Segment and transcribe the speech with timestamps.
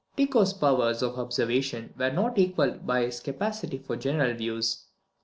[0.17, 4.85] Tycho's powers of observation were not equalled by his capacity for general views.